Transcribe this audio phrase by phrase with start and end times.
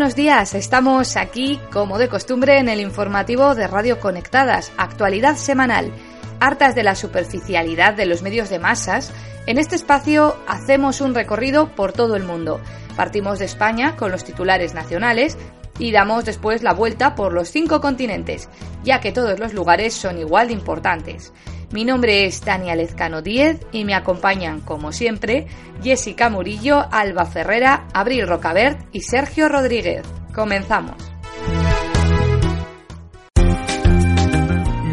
[0.00, 5.92] Buenos días, estamos aquí como de costumbre en el informativo de Radio Conectadas, actualidad semanal.
[6.40, 9.12] Hartas de la superficialidad de los medios de masas,
[9.44, 12.62] en este espacio hacemos un recorrido por todo el mundo.
[12.96, 15.36] Partimos de España con los titulares nacionales
[15.80, 18.48] y damos después la vuelta por los cinco continentes,
[18.84, 21.32] ya que todos los lugares son igual de importantes.
[21.72, 25.46] Mi nombre es Tania Lezcano Díez y me acompañan, como siempre,
[25.82, 30.02] Jessica Murillo, Alba Ferrera, Abril Rocabert y Sergio Rodríguez.
[30.34, 30.96] Comenzamos.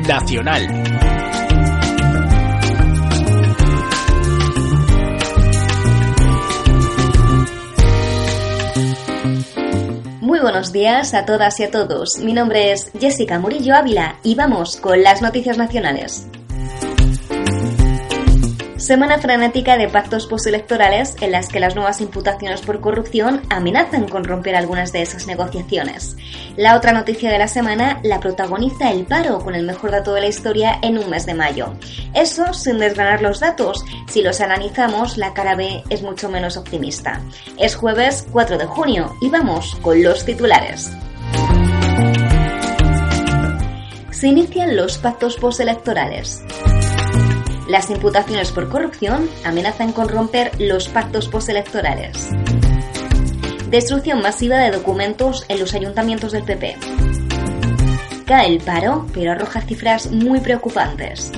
[0.08, 1.17] Nacional.
[10.28, 12.20] Muy buenos días a todas y a todos.
[12.20, 16.28] Mi nombre es Jessica Murillo Ávila y vamos con las noticias nacionales.
[18.88, 24.24] Semana frenética de pactos postelectorales en las que las nuevas imputaciones por corrupción amenazan con
[24.24, 26.16] romper algunas de esas negociaciones.
[26.56, 30.22] La otra noticia de la semana la protagoniza el paro con el mejor dato de
[30.22, 31.74] la historia en un mes de mayo.
[32.14, 33.84] Eso sin desgranar los datos.
[34.08, 37.20] Si los analizamos, la cara B es mucho menos optimista.
[37.58, 40.94] Es jueves 4 de junio y vamos con los titulares.
[44.12, 46.42] Se inician los pactos postelectorales.
[47.68, 52.30] Las imputaciones por corrupción amenazan con romper los pactos postelectorales.
[53.70, 56.78] Destrucción masiva de documentos en los ayuntamientos del PP.
[58.26, 61.32] Cae el paro, pero arroja cifras muy preocupantes.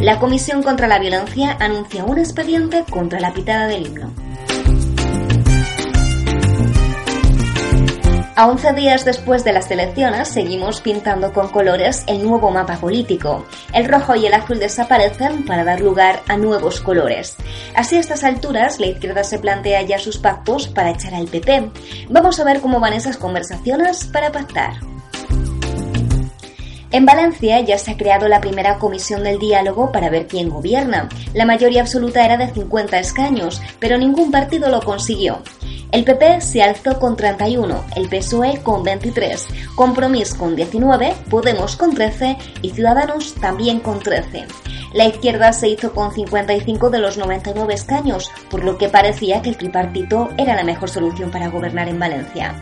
[0.00, 4.21] La Comisión contra la Violencia anuncia un expediente contra la pitada del himno.
[8.34, 13.44] A 11 días después de las elecciones, seguimos pintando con colores el nuevo mapa político.
[13.74, 17.36] El rojo y el azul desaparecen para dar lugar a nuevos colores.
[17.76, 21.70] Así a estas alturas, la izquierda se plantea ya sus pactos para echar al PP.
[22.08, 24.76] Vamos a ver cómo van esas conversaciones para pactar.
[26.90, 31.08] En Valencia ya se ha creado la primera comisión del diálogo para ver quién gobierna.
[31.34, 35.42] La mayoría absoluta era de 50 escaños, pero ningún partido lo consiguió.
[35.92, 41.94] El PP se alzó con 31, el PSOE con 23, Compromís con 19, Podemos con
[41.94, 44.46] 13 y Ciudadanos también con 13.
[44.94, 49.50] La izquierda se hizo con 55 de los 99 escaños, por lo que parecía que
[49.50, 52.54] el tripartito era la mejor solución para gobernar en Valencia.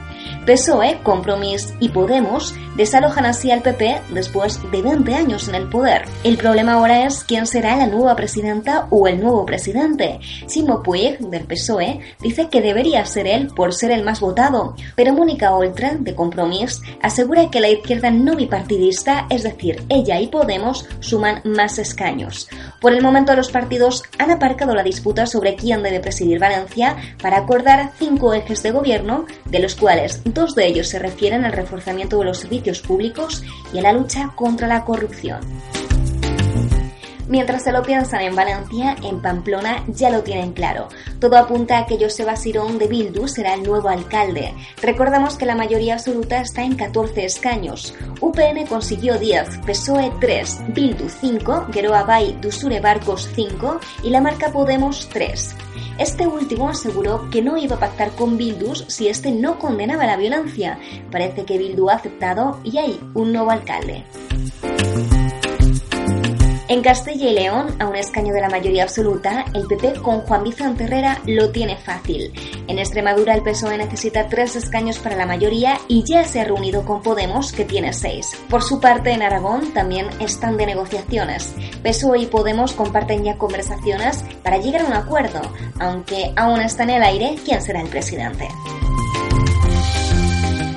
[0.47, 6.07] PSOE, Compromís y Podemos desalojan así al PP después de 20 años en el poder.
[6.25, 10.19] El problema ahora es quién será la nueva presidenta o el nuevo presidente.
[10.47, 15.13] Simo Puig, del PSOE, dice que debería ser él por ser el más votado, pero
[15.13, 20.89] Mónica Oltra, de Compromís, asegura que la izquierda no bipartidista, es decir, ella y Podemos,
[21.01, 22.49] suman más escaños.
[22.81, 27.39] Por el momento los partidos han aparcado la disputa sobre quién debe presidir Valencia para
[27.39, 32.19] acordar cinco ejes de gobierno, de los cuales dos de ellos se refieren al reforzamiento
[32.19, 33.43] de los servicios públicos
[33.73, 35.41] y a la lucha contra la corrupción.
[37.29, 40.89] Mientras se lo piensan en Valencia, en Pamplona ya lo tienen claro.
[41.21, 44.53] Todo apunta a que Joseba Sirón de Bildu será el nuevo alcalde.
[44.83, 47.95] Recordamos que la mayoría absoluta está en 14 escaños.
[48.21, 54.51] UPN consiguió 10, PSOE 3, Bildu 5, Geroa Bay Dusure Barcos 5 y la marca
[54.51, 55.55] Podemos 3.
[56.01, 60.17] Este último aseguró que no iba a pactar con Bildus si este no condenaba la
[60.17, 60.79] violencia.
[61.13, 64.05] Parece que Bildu ha aceptado y hay un nuevo alcalde.
[66.71, 70.45] En Castilla y León, a un escaño de la mayoría absoluta, el PP con Juan
[70.45, 72.33] Vicente Herrera lo tiene fácil.
[72.69, 76.85] En Extremadura el PSOE necesita tres escaños para la mayoría y ya se ha reunido
[76.85, 78.41] con Podemos, que tiene seis.
[78.49, 81.57] Por su parte, en Aragón también están de negociaciones.
[81.83, 85.41] PSOE y Podemos comparten ya conversaciones para llegar a un acuerdo,
[85.81, 88.47] aunque aún está en el aire quién será el presidente.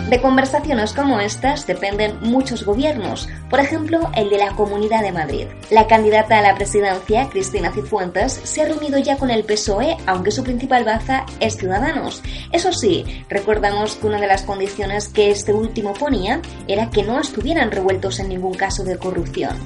[0.10, 5.48] De conversaciones como estas dependen muchos gobiernos, por ejemplo el de la Comunidad de Madrid.
[5.72, 10.32] La candidata a la presidencia, Cristina Cifuentes, se ha reunido ya con el PSOE, aunque
[10.32, 12.22] su principal baza es Ciudadanos.
[12.52, 17.20] Eso sí, recordamos que una de las condiciones que este último ponía era que no
[17.20, 19.58] estuvieran revueltos en ningún caso de corrupción.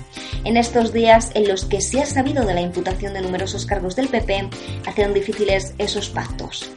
[0.45, 3.95] En estos días en los que se ha sabido de la imputación de numerosos cargos
[3.95, 4.49] del PP,
[4.85, 6.71] hacen difíciles esos pactos.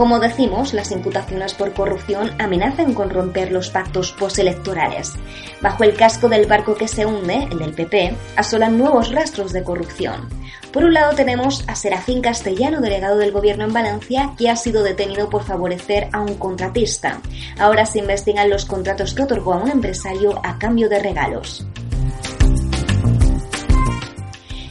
[0.00, 5.12] Como decimos, las imputaciones por corrupción amenazan con romper los pactos postelectorales.
[5.60, 9.62] Bajo el casco del barco que se hunde, el del PP, asolan nuevos rastros de
[9.62, 10.26] corrupción.
[10.72, 14.82] Por un lado tenemos a Serafín Castellano, delegado del gobierno en Valencia, que ha sido
[14.82, 17.20] detenido por favorecer a un contratista.
[17.58, 21.66] Ahora se investigan los contratos que otorgó a un empresario a cambio de regalos.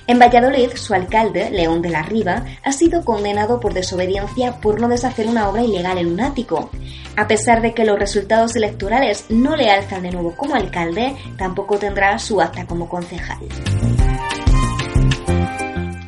[0.10, 4.88] En Valladolid, su alcalde, León de la Riva, ha sido condenado por desobediencia por no
[4.88, 6.72] deshacer una obra ilegal en un ático.
[7.16, 11.78] A pesar de que los resultados electorales no le alzan de nuevo como alcalde, tampoco
[11.78, 13.38] tendrá su acta como concejal.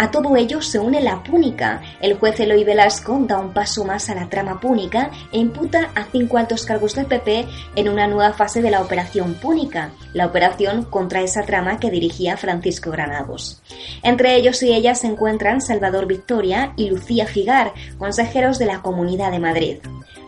[0.02, 1.80] A todo ello se une la púnica.
[2.02, 6.06] El juez Eloy Velasco da un paso más a la trama púnica e imputa a
[6.06, 7.46] cinco altos cargos del PP
[7.76, 12.36] en una nueva fase de la operación púnica, la operación contra esa trama que dirigía
[12.36, 13.62] Francisco Granados.
[14.02, 19.30] Entre ellos y ellas se encuentran Salvador Victoria y Lucía Figar, consejeros de la Comunidad
[19.30, 19.78] de Madrid.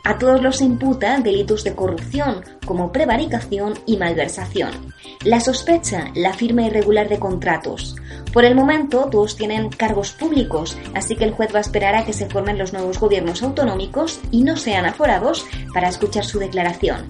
[0.05, 4.94] A todos los imputa delitos de corrupción, como prevaricación y malversación.
[5.23, 7.95] La sospecha, la firma irregular de contratos.
[8.33, 12.03] Por el momento, todos tienen cargos públicos, así que el juez va a esperar a
[12.03, 17.09] que se formen los nuevos gobiernos autonómicos y no sean aforados para escuchar su declaración.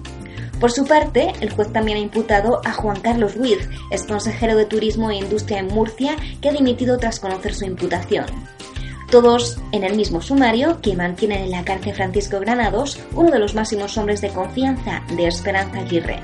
[0.60, 4.66] Por su parte, el juez también ha imputado a Juan Carlos Ruiz, ex consejero de
[4.66, 8.26] Turismo e Industria en Murcia, que ha dimitido tras conocer su imputación
[9.14, 13.54] todos en el mismo sumario que mantienen en la cárcel Francisco Granados, uno de los
[13.54, 16.18] máximos hombres de confianza de Esperanza Aguirre.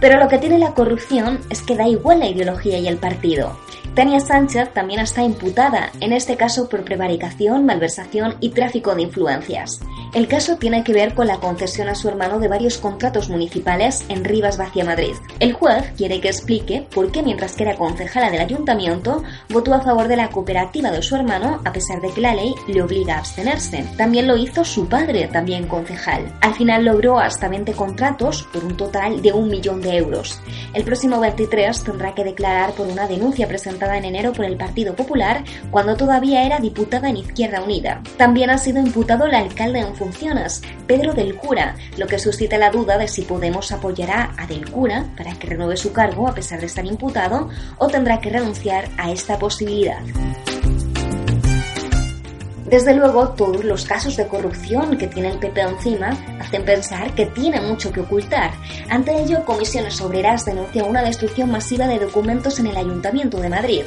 [0.00, 3.56] Pero lo que tiene la corrupción es que da igual la ideología y el partido.
[3.94, 9.80] Tania Sánchez también está imputada, en este caso por prevaricación, malversación y tráfico de influencias.
[10.14, 14.04] El caso tiene que ver con la concesión a su hermano de varios contratos municipales
[14.08, 15.14] en Rivas Vacia Madrid.
[15.40, 19.80] El juez quiere que explique por qué mientras que era concejala del ayuntamiento votó a
[19.80, 23.16] favor de la cooperativa de su hermano a pesar de que la ley le obliga
[23.16, 23.84] a abstenerse.
[23.96, 26.32] También lo hizo su padre, también concejal.
[26.40, 30.40] Al final logró hasta 20 contratos por un total de un millón de euros.
[30.74, 34.94] El próximo 23 tendrá que declarar por una denuncia presentada en enero por el Partido
[34.94, 38.02] Popular cuando todavía era diputada en Izquierda Unida.
[38.16, 42.70] También ha sido imputado el alcalde en funciones, Pedro del Cura, lo que suscita la
[42.70, 46.60] duda de si Podemos apoyará a del Cura para que renueve su cargo a pesar
[46.60, 47.48] de estar imputado
[47.78, 49.98] o tendrá que renunciar a esta posibilidad.
[52.70, 57.24] Desde luego, todos los casos de corrupción que tiene el PP encima hacen pensar que
[57.24, 58.50] tiene mucho que ocultar.
[58.90, 63.84] Ante ello, Comisiones Obreras denuncia una destrucción masiva de documentos en el Ayuntamiento de Madrid.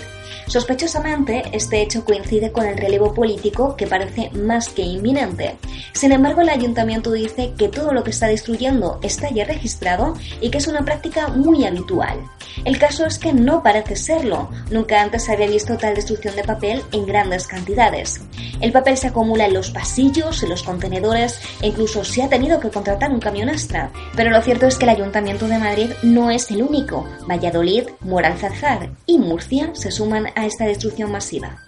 [0.47, 5.57] Sospechosamente, este hecho coincide con el relevo político que parece más que inminente.
[5.93, 10.49] Sin embargo, el ayuntamiento dice que todo lo que está destruyendo está ya registrado y
[10.49, 12.19] que es una práctica muy habitual.
[12.65, 14.49] El caso es que no parece serlo.
[14.69, 18.21] Nunca antes se había visto tal destrucción de papel en grandes cantidades.
[18.59, 22.59] El papel se acumula en los pasillos, en los contenedores e incluso se ha tenido
[22.59, 23.91] que contratar un camión extra.
[24.15, 27.07] Pero lo cierto es que el Ayuntamiento de Madrid no es el único.
[27.27, 31.59] Valladolid, Moralzarzar y Murcia se suman a esta destrucción masiva.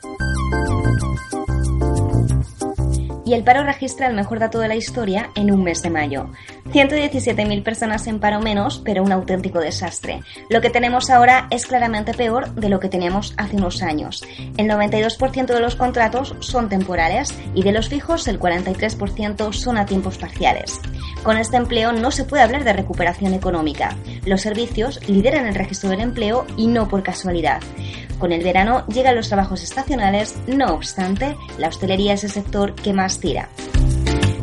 [3.25, 6.29] Y el paro registra el mejor dato de la historia en un mes de mayo.
[6.71, 10.21] 117.000 personas en paro menos, pero un auténtico desastre.
[10.49, 14.25] Lo que tenemos ahora es claramente peor de lo que teníamos hace unos años.
[14.57, 19.85] El 92% de los contratos son temporales y de los fijos el 43% son a
[19.85, 20.79] tiempos parciales.
[21.23, 23.95] Con este empleo no se puede hablar de recuperación económica.
[24.25, 27.61] Los servicios lideran el registro del empleo y no por casualidad.
[28.23, 32.93] Con el verano llegan los trabajos estacionales, no obstante, la hostelería es el sector que
[32.93, 33.49] más tira.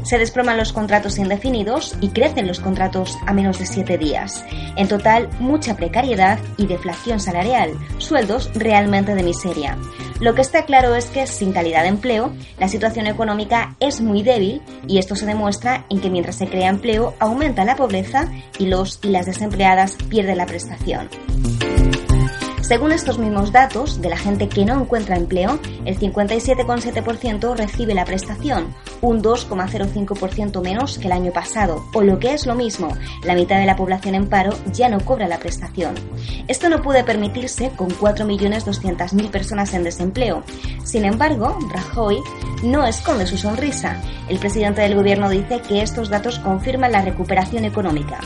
[0.03, 4.45] Se desploman los contratos indefinidos y crecen los contratos a menos de 7 días.
[4.77, 9.79] En total, mucha precariedad y deflación salarial, sueldos realmente de miseria.
[10.21, 14.23] Lo que está claro es que sin calidad de empleo, la situación económica es muy
[14.23, 18.67] débil y esto se demuestra en que mientras se crea empleo aumenta la pobreza y
[18.67, 21.09] los y las desempleadas pierden la prestación.
[22.71, 28.05] Según estos mismos datos, de la gente que no encuentra empleo, el 57,7% recibe la
[28.05, 33.35] prestación, un 2,05% menos que el año pasado, o lo que es lo mismo, la
[33.35, 35.97] mitad de la población en paro ya no cobra la prestación.
[36.47, 40.45] Esto no puede permitirse con 4.200.000 personas en desempleo.
[40.85, 42.21] Sin embargo, Rajoy
[42.62, 44.00] no esconde su sonrisa.
[44.29, 48.21] El presidente del gobierno dice que estos datos confirman la recuperación económica.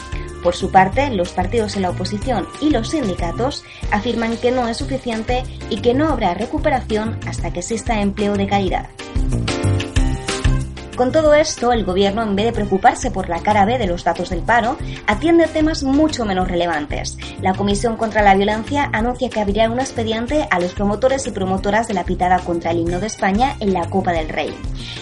[0.45, 4.77] Por su parte, los partidos en la oposición y los sindicatos afirman que no es
[4.77, 8.91] suficiente y que no habrá recuperación hasta que exista empleo de calidad.
[10.97, 14.05] Con todo esto, el gobierno, en vez de preocuparse por la cara B de los
[14.05, 14.77] datos del paro,
[15.09, 17.19] atiende temas mucho menos relevantes.
[17.41, 21.89] La Comisión contra la Violencia anuncia que abrirá un expediente a los promotores y promotoras
[21.89, 24.55] de la pitada contra el himno de España en la Copa del Rey.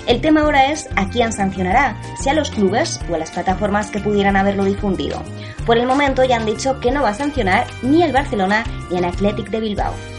[0.06, 3.90] El tema ahora es a quién sancionará, si a los clubes o a las plataformas
[3.90, 5.22] que pudieran haberlo difundido.
[5.66, 8.96] Por el momento ya han dicho que no va a sancionar ni el Barcelona ni
[8.96, 10.11] el Athletic de Bilbao.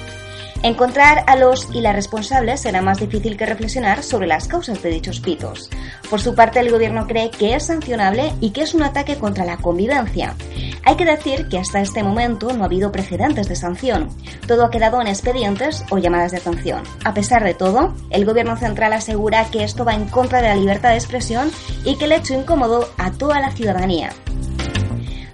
[0.63, 4.91] Encontrar a los y las responsables será más difícil que reflexionar sobre las causas de
[4.91, 5.69] dichos pitos.
[6.09, 9.43] Por su parte, el gobierno cree que es sancionable y que es un ataque contra
[9.43, 10.35] la convivencia.
[10.85, 14.07] Hay que decir que hasta este momento no ha habido precedentes de sanción.
[14.47, 16.83] Todo ha quedado en expedientes o llamadas de atención.
[17.03, 20.55] A pesar de todo, el gobierno central asegura que esto va en contra de la
[20.55, 21.51] libertad de expresión
[21.83, 24.11] y que ha hecho incómodo a toda la ciudadanía.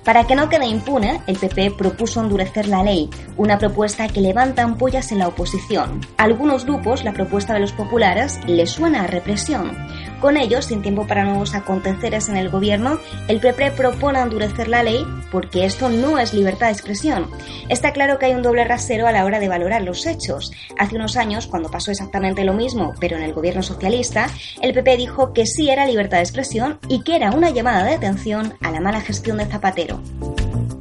[0.03, 4.63] Para que no quede impune, el PP propuso endurecer la ley, una propuesta que levanta
[4.63, 6.01] ampollas en la oposición.
[6.17, 9.77] A algunos grupos la propuesta de los populares les suena a represión.
[10.19, 12.99] Con ello, sin tiempo para nuevos aconteceres en el gobierno,
[13.29, 17.31] el PP propone endurecer la ley porque esto no es libertad de expresión.
[17.69, 20.51] Está claro que hay un doble rasero a la hora de valorar los hechos.
[20.77, 24.29] Hace unos años, cuando pasó exactamente lo mismo, pero en el gobierno socialista,
[24.61, 27.95] el PP dijo que sí era libertad de expresión y que era una llamada de
[27.95, 30.01] atención a la mala gestión de Zapatero.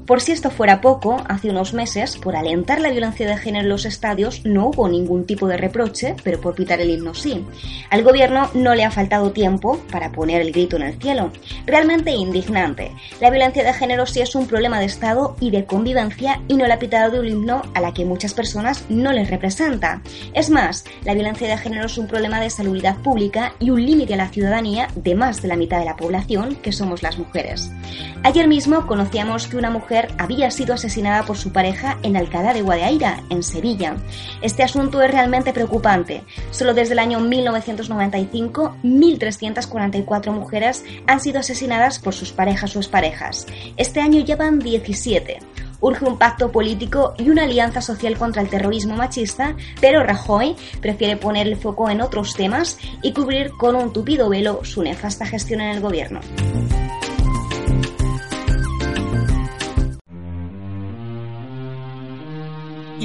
[0.08, 3.68] Por si esto fuera poco, hace unos meses, por alentar la violencia de género en
[3.68, 7.44] los estadios, no hubo ningún tipo de reproche, pero por pitar el himno sí.
[7.90, 11.30] Al gobierno no le ha faltado tiempo para poner el grito en el cielo.
[11.66, 12.90] Realmente indignante.
[13.20, 16.66] La violencia de género sí es un problema de Estado y de convivencia y no
[16.66, 20.00] la pitada de un himno a la que muchas personas no les representa.
[20.32, 24.14] Es más, la violencia de género es un problema de salubridad pública y un límite
[24.14, 27.70] a la ciudadanía de más de la mitad de la población, que somos las mujeres.
[28.22, 32.62] Ayer mismo conocíamos que una mujer había sido asesinada por su pareja en Alcalá de
[32.62, 33.96] Guadaira, en Sevilla.
[34.42, 36.22] Este asunto es realmente preocupante.
[36.50, 43.46] Solo desde el año 1995, 1.344 mujeres han sido asesinadas por sus parejas o exparejas.
[43.76, 45.38] Este año llevan 17
[45.80, 51.16] urge un pacto político y una alianza social contra el terrorismo machista, pero Rajoy prefiere
[51.16, 55.60] poner el foco en otros temas y cubrir con un tupido velo su nefasta gestión
[55.60, 56.20] en el gobierno.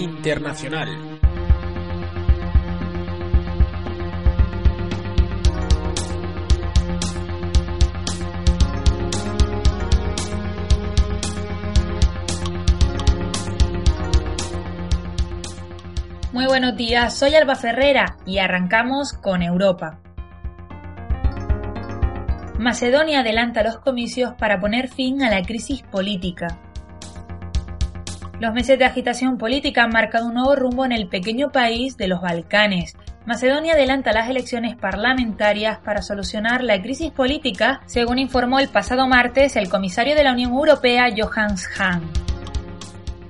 [0.04, 0.90] Internacional.
[16.34, 20.02] Muy buenos días, soy Alba Ferrera y arrancamos con Europa.
[22.60, 26.60] Macedonia adelanta los comicios para poner fin a la crisis política.
[28.40, 32.08] Los meses de agitación política han marcado un nuevo rumbo en el pequeño país de
[32.08, 32.96] los Balcanes.
[33.26, 39.56] Macedonia adelanta las elecciones parlamentarias para solucionar la crisis política, según informó el pasado martes
[39.56, 42.02] el comisario de la Unión Europea Johannes Hahn.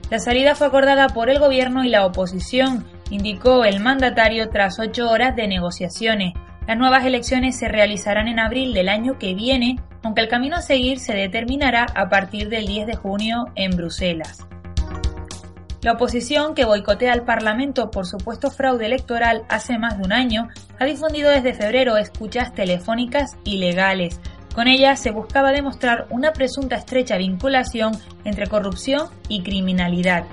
[0.09, 5.09] La salida fue acordada por el gobierno y la oposición, indicó el mandatario tras ocho
[5.09, 6.33] horas de negociaciones.
[6.65, 10.61] Las nuevas elecciones se realizarán en abril del año que viene, aunque el camino a
[10.61, 14.47] seguir se determinará a partir del 10 de junio en Bruselas.
[15.83, 20.47] La oposición, que boicotea al Parlamento por supuesto fraude electoral hace más de un año,
[20.79, 24.21] ha difundido desde febrero escuchas telefónicas ilegales.
[24.55, 27.91] Con ellas se buscaba demostrar una presunta estrecha vinculación
[28.23, 30.23] entre corrupción y criminalidad.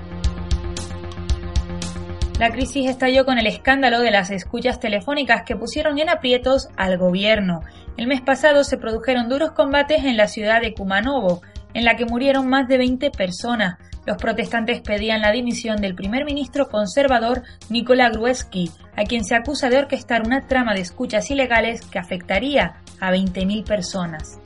[2.39, 6.97] La crisis estalló con el escándalo de las escuchas telefónicas que pusieron en aprietos al
[6.97, 7.61] gobierno.
[7.97, 11.41] El mes pasado se produjeron duros combates en la ciudad de Kumanovo,
[11.73, 13.77] en la que murieron más de 20 personas.
[14.05, 19.69] Los protestantes pedían la dimisión del primer ministro conservador Nikola Gruevski, a quien se acusa
[19.69, 24.39] de orquestar una trama de escuchas ilegales que afectaría a 20.000 personas.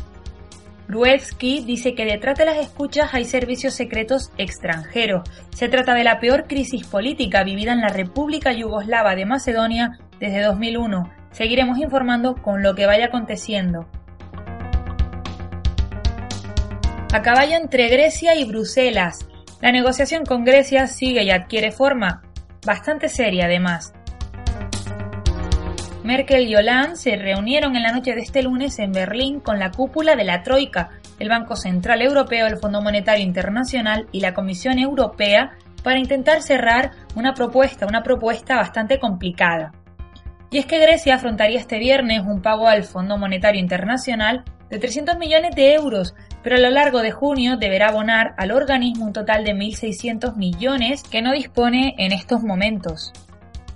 [0.88, 5.27] Gruevski dice que detrás de las escuchas hay servicios secretos extranjeros.
[5.50, 10.44] Se trata de la peor crisis política vivida en la República Yugoslava de Macedonia desde
[10.44, 11.10] 2001.
[11.32, 13.88] Seguiremos informando con lo que vaya aconteciendo.
[17.16, 19.26] A caballo entre Grecia y Bruselas,
[19.62, 22.24] la negociación con Grecia sigue y adquiere forma
[22.66, 23.94] bastante seria además.
[26.04, 29.72] Merkel y Hollande se reunieron en la noche de este lunes en Berlín con la
[29.72, 34.78] cúpula de la Troika, el Banco Central Europeo, el Fondo Monetario Internacional y la Comisión
[34.78, 35.54] Europea
[35.86, 39.72] para intentar cerrar una propuesta, una propuesta bastante complicada.
[40.52, 45.18] Y es que Grecia afrontaría este viernes un pago al Fondo Monetario Internacional de 300
[45.18, 46.14] millones de euros
[46.46, 51.02] pero a lo largo de junio deberá abonar al organismo un total de 1.600 millones
[51.02, 53.12] que no dispone en estos momentos.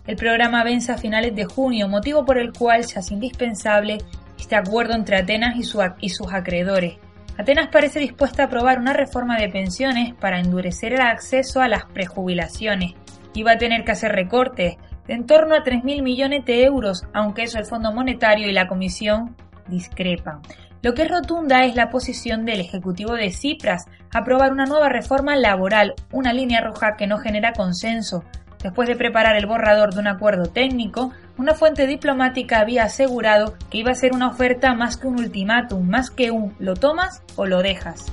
[0.05, 3.97] El programa vence a finales de junio, motivo por el cual se hace indispensable
[4.37, 6.97] este acuerdo entre Atenas y, sus acreedores.
[7.39, 11.85] Atenas parece dispuesta a aprobar una reforma de pensiones para endurecer el acceso a las
[11.85, 12.93] prejubilaciones
[13.33, 17.07] y va a tener que hacer recortes de en torno a 3.000 millones de euros,
[17.15, 19.35] aunque eso el Fondo Monetario y la Comisión
[19.67, 20.41] discrepan.
[20.81, 25.35] Lo que es rotunda es la posición del Ejecutivo de Cipras, aprobar una nueva reforma
[25.35, 28.23] laboral, una línea roja que no genera consenso.
[28.63, 33.79] Después de preparar el borrador de un acuerdo técnico, una fuente diplomática había asegurado que
[33.79, 37.45] iba a ser una oferta más que un ultimátum, más que un lo tomas o
[37.45, 38.05] lo dejas.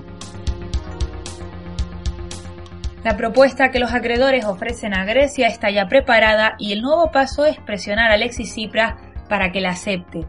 [3.04, 7.44] La propuesta que los acreedores ofrecen a Grecia está ya preparada y el nuevo paso
[7.44, 8.94] es presionar a Alexis Tsipras
[9.28, 10.26] para que la acepte.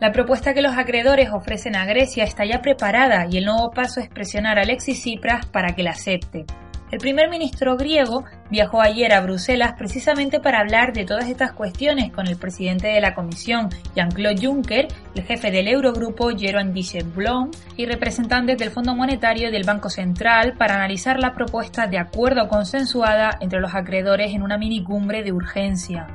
[0.00, 4.00] La propuesta que los acreedores ofrecen a Grecia está ya preparada y el nuevo paso
[4.00, 6.44] es presionar a Alexis Tsipras para que la acepte.
[6.90, 12.12] El primer ministro griego viajó ayer a Bruselas precisamente para hablar de todas estas cuestiones
[12.12, 17.86] con el presidente de la Comisión, Jean-Claude Juncker, el jefe del Eurogrupo, Jeroen Dijsselbloem, y
[17.86, 23.30] representantes del Fondo Monetario y del Banco Central para analizar la propuesta de acuerdo consensuada
[23.40, 26.06] entre los acreedores en una minicumbre de urgencia.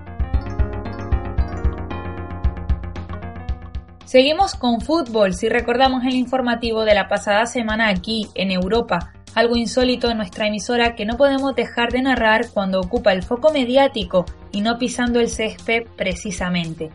[4.11, 9.55] Seguimos con fútbol si recordamos el informativo de la pasada semana aquí, en Europa, algo
[9.55, 14.25] insólito en nuestra emisora que no podemos dejar de narrar cuando ocupa el foco mediático
[14.51, 16.89] y no pisando el césped precisamente.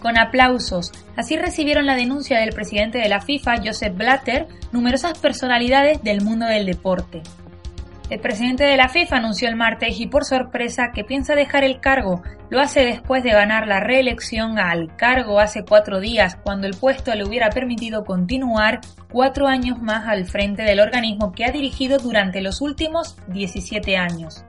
[0.00, 6.00] Con aplausos, así recibieron la denuncia del presidente de la FIFA, Joseph Blatter, numerosas personalidades
[6.04, 7.22] del mundo del deporte.
[8.10, 11.78] El presidente de la FIFA anunció el martes y por sorpresa que piensa dejar el
[11.78, 12.24] cargo.
[12.50, 17.14] Lo hace después de ganar la reelección al cargo hace cuatro días, cuando el puesto
[17.14, 18.80] le hubiera permitido continuar
[19.12, 24.44] cuatro años más al frente del organismo que ha dirigido durante los últimos 17 años.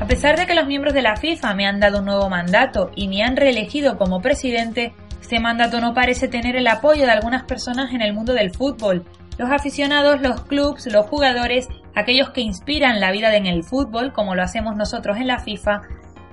[0.00, 2.90] A pesar de que los miembros de la FIFA me han dado un nuevo mandato
[2.96, 7.44] y me han reelegido como presidente, este mandato no parece tener el apoyo de algunas
[7.44, 9.06] personas en el mundo del fútbol,
[9.38, 14.34] los aficionados, los clubs, los jugadores, aquellos que inspiran la vida en el fútbol, como
[14.34, 15.82] lo hacemos nosotros en la FIFA,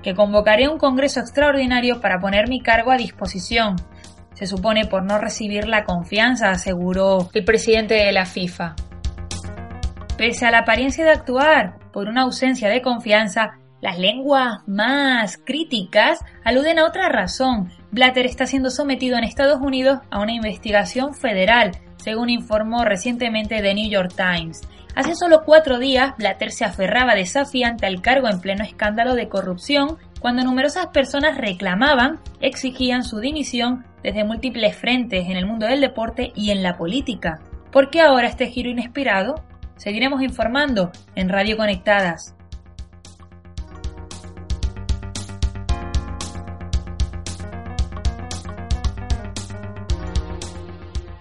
[0.03, 3.75] que convocaré un congreso extraordinario para poner mi cargo a disposición.
[4.33, 8.75] Se supone por no recibir la confianza, aseguró el presidente de la FIFA.
[10.17, 16.19] Pese a la apariencia de actuar por una ausencia de confianza, las lenguas más críticas
[16.43, 17.71] aluden a otra razón.
[17.91, 23.73] Blatter está siendo sometido en Estados Unidos a una investigación federal según informó recientemente The
[23.73, 24.61] New York Times.
[24.95, 29.97] Hace solo cuatro días, Blatter se aferraba desafiante al cargo en pleno escándalo de corrupción
[30.19, 36.31] cuando numerosas personas reclamaban, exigían su dimisión desde múltiples frentes en el mundo del deporte
[36.35, 37.39] y en la política.
[37.71, 39.35] ¿Por qué ahora este giro inesperado?
[39.77, 42.35] Seguiremos informando en Radio Conectadas.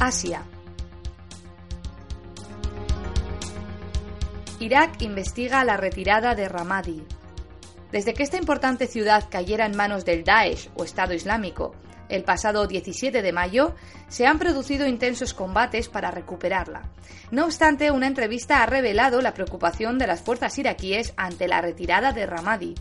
[0.01, 0.43] Asia.
[4.61, 7.05] Irak investiga la retirada de Ramadi.
[7.93, 11.75] Desde que esta importante ciudad cayera en manos del Daesh o Estado Islámico
[12.09, 13.75] el pasado 17 de mayo,
[14.09, 16.91] se han producido intensos combates para recuperarla.
[17.31, 22.13] No obstante, una entrevista ha revelado la preocupación de las fuerzas iraquíes ante la retirada
[22.13, 22.75] de Ramadi.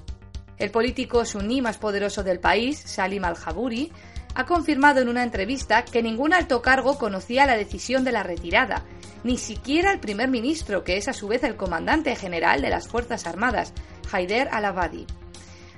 [0.58, 3.92] El político suní más poderoso del país, Salim al-Jaburi,
[4.38, 8.86] ha confirmado en una entrevista que ningún alto cargo conocía la decisión de la retirada
[9.24, 12.88] ni siquiera el primer ministro, que es a su vez el comandante general de las
[12.88, 13.74] Fuerzas Armadas,
[14.12, 15.08] Haider al-Abadi.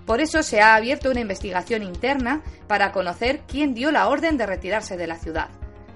[0.05, 4.45] Por eso se ha abierto una investigación interna para conocer quién dio la orden de
[4.45, 5.47] retirarse de la ciudad.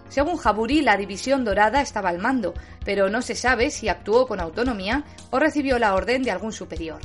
[0.08, 2.54] Según Jaburi, la División Dorada estaba al mando,
[2.86, 7.02] pero no se sabe si actuó con autonomía o recibió la orden de algún superior.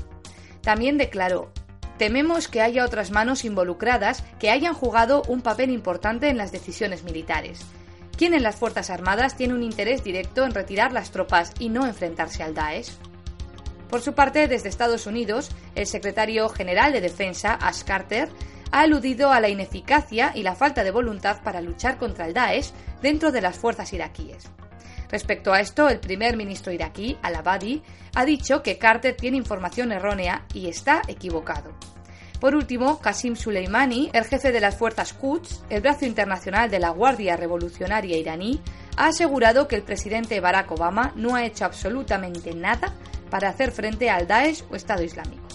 [0.62, 1.50] También declaró,
[1.98, 7.04] tememos que haya otras manos involucradas que hayan jugado un papel importante en las decisiones
[7.04, 7.60] militares.
[8.16, 11.86] ¿Quién en las Fuerzas Armadas tiene un interés directo en retirar las tropas y no
[11.86, 12.92] enfrentarse al Daesh?
[13.88, 18.28] Por su parte, desde Estados Unidos, el secretario general de Defensa, Ash Carter,
[18.70, 22.72] ha aludido a la ineficacia y la falta de voluntad para luchar contra el Daesh
[23.00, 24.50] dentro de las fuerzas iraquíes.
[25.10, 27.82] Respecto a esto, el primer ministro iraquí, al-Abadi,
[28.14, 31.72] ha dicho que Carter tiene información errónea y está equivocado.
[32.40, 36.90] Por último, Qasim Soleimani, el jefe de las fuerzas Quds, el brazo internacional de la
[36.90, 38.60] Guardia Revolucionaria iraní,
[38.96, 42.94] ha asegurado que el presidente Barack Obama no ha hecho absolutamente nada
[43.28, 45.48] para hacer frente al Daesh o Estado Islámico.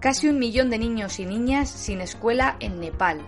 [0.00, 3.20] Casi un millón de niños y niñas sin escuela en Nepal.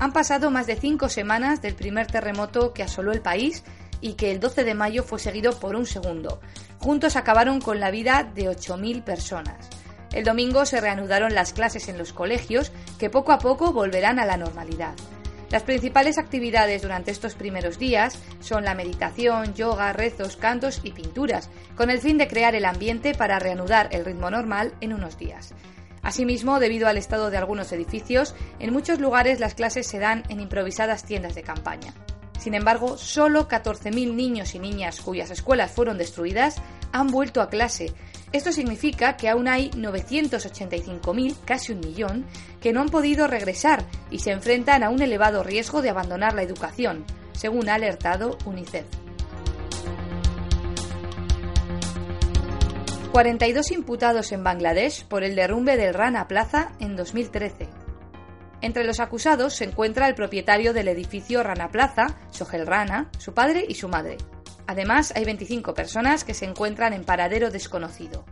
[0.00, 3.62] Han pasado más de cinco semanas del primer terremoto que asoló el país
[4.00, 6.40] y que el 12 de mayo fue seguido por un segundo.
[6.78, 9.68] Juntos acabaron con la vida de 8.000 personas.
[10.10, 14.24] El domingo se reanudaron las clases en los colegios, que poco a poco volverán a
[14.24, 14.94] la normalidad.
[15.50, 21.50] Las principales actividades durante estos primeros días son la meditación, yoga, rezos, cantos y pinturas,
[21.76, 25.52] con el fin de crear el ambiente para reanudar el ritmo normal en unos días.
[26.02, 30.40] Asimismo, debido al estado de algunos edificios, en muchos lugares las clases se dan en
[30.40, 31.94] improvisadas tiendas de campaña.
[32.38, 36.56] Sin embargo, solo 14.000 niños y niñas cuyas escuelas fueron destruidas
[36.90, 37.92] han vuelto a clase.
[38.32, 42.24] Esto significa que aún hay 985.000, casi un millón,
[42.60, 46.42] que no han podido regresar y se enfrentan a un elevado riesgo de abandonar la
[46.42, 48.86] educación, según ha alertado UNICEF.
[53.12, 57.68] 42 imputados en Bangladesh por el derrumbe del Rana Plaza en 2013.
[58.60, 63.64] Entre los acusados se encuentra el propietario del edificio Rana Plaza, Sohel Rana, su padre
[63.68, 64.16] y su madre.
[64.68, 68.24] Además, hay 25 personas que se encuentran en paradero desconocido.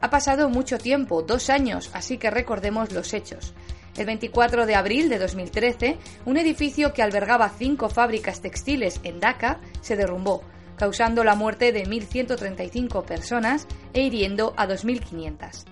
[0.00, 3.54] Ha pasado mucho tiempo, dos años, así que recordemos los hechos.
[3.96, 9.60] El 24 de abril de 2013, un edificio que albergaba cinco fábricas textiles en Dhaka
[9.80, 10.42] se derrumbó,
[10.78, 15.64] causando la muerte de 1.135 personas e hiriendo a 2.500.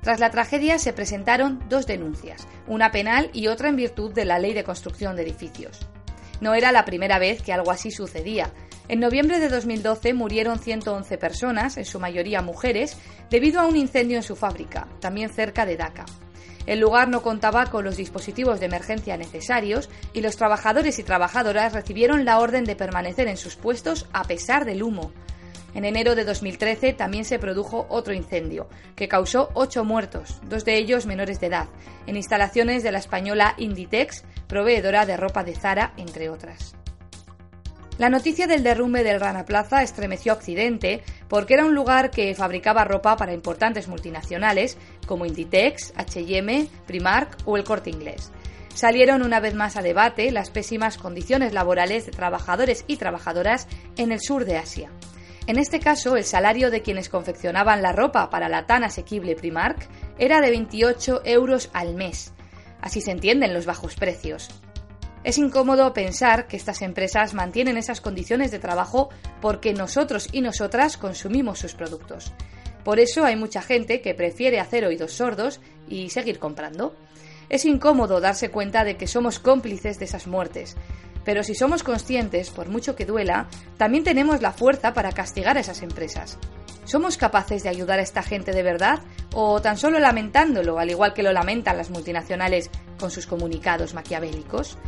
[0.00, 4.38] Tras la tragedia se presentaron dos denuncias, una penal y otra en virtud de la
[4.38, 5.86] Ley de Construcción de Edificios.
[6.40, 8.52] No era la primera vez que algo así sucedía.
[8.88, 12.96] En noviembre de 2012 murieron 111 personas, en su mayoría mujeres,
[13.28, 16.06] debido a un incendio en su fábrica, también cerca de Dhaka.
[16.68, 21.72] El lugar no contaba con los dispositivos de emergencia necesarios y los trabajadores y trabajadoras
[21.72, 25.10] recibieron la orden de permanecer en sus puestos a pesar del humo.
[25.72, 30.76] En enero de 2013 también se produjo otro incendio, que causó ocho muertos, dos de
[30.76, 31.68] ellos menores de edad,
[32.06, 36.77] en instalaciones de la española Inditex, proveedora de ropa de Zara, entre otras.
[37.98, 42.84] La noticia del derrumbe del Rana Plaza estremeció Occidente porque era un lugar que fabricaba
[42.84, 48.30] ropa para importantes multinacionales como Inditex, HM, Primark o el Corte Inglés.
[48.72, 54.12] Salieron una vez más a debate las pésimas condiciones laborales de trabajadores y trabajadoras en
[54.12, 54.92] el sur de Asia.
[55.48, 59.88] En este caso, el salario de quienes confeccionaban la ropa para la tan asequible Primark
[60.18, 62.32] era de 28 euros al mes.
[62.80, 64.50] Así se entienden los bajos precios.
[65.28, 69.10] Es incómodo pensar que estas empresas mantienen esas condiciones de trabajo
[69.42, 72.32] porque nosotros y nosotras consumimos sus productos.
[72.82, 76.96] Por eso hay mucha gente que prefiere hacer oídos sordos y seguir comprando.
[77.50, 80.78] Es incómodo darse cuenta de que somos cómplices de esas muertes,
[81.26, 85.60] pero si somos conscientes, por mucho que duela, también tenemos la fuerza para castigar a
[85.60, 86.38] esas empresas.
[86.86, 89.00] ¿Somos capaces de ayudar a esta gente de verdad
[89.34, 94.78] o tan solo lamentándolo, al igual que lo lamentan las multinacionales con sus comunicados maquiavélicos?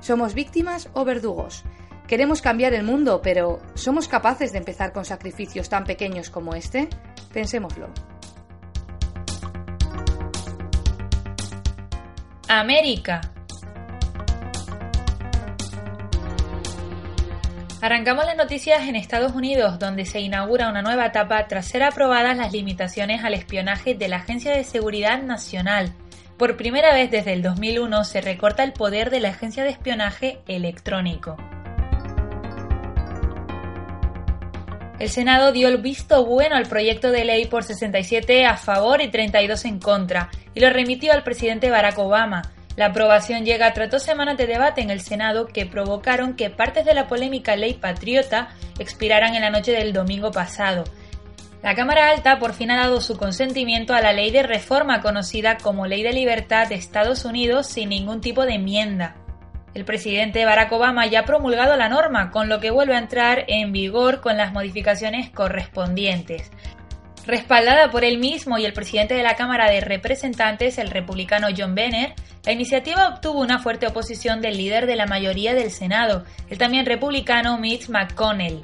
[0.00, 1.64] ¿Somos víctimas o verdugos?
[2.06, 6.88] Queremos cambiar el mundo, pero ¿somos capaces de empezar con sacrificios tan pequeños como este?
[7.32, 7.88] Pensémoslo.
[12.48, 13.20] América.
[17.80, 22.36] Arrancamos las noticias en Estados Unidos, donde se inaugura una nueva etapa tras ser aprobadas
[22.36, 25.94] las limitaciones al espionaje de la Agencia de Seguridad Nacional.
[26.38, 30.38] Por primera vez desde el 2001 se recorta el poder de la Agencia de Espionaje
[30.46, 31.36] Electrónico.
[35.00, 39.08] El Senado dio el visto bueno al proyecto de ley por 67 a favor y
[39.08, 42.42] 32 en contra y lo remitió al presidente Barack Obama.
[42.76, 46.84] La aprobación llega tras dos semanas de debate en el Senado que provocaron que partes
[46.84, 50.84] de la polémica ley patriota expiraran en la noche del domingo pasado.
[51.62, 55.58] La Cámara Alta por fin ha dado su consentimiento a la ley de reforma conocida
[55.58, 59.16] como Ley de Libertad de Estados Unidos sin ningún tipo de enmienda.
[59.74, 63.44] El presidente Barack Obama ya ha promulgado la norma, con lo que vuelve a entrar
[63.48, 66.50] en vigor con las modificaciones correspondientes.
[67.26, 71.74] Respaldada por él mismo y el presidente de la Cámara de Representantes, el republicano John
[71.74, 72.14] Boehner,
[72.46, 76.86] la iniciativa obtuvo una fuerte oposición del líder de la mayoría del Senado, el también
[76.86, 78.62] republicano Mitch McConnell.